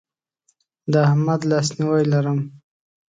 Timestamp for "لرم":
2.13-2.39